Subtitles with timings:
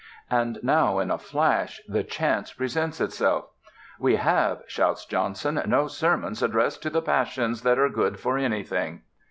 [0.31, 3.49] And now in a flash the chance presents itself.
[3.99, 9.03] "We have," shouts Johnson, "no sermons addressed to the passions, that are good for anything."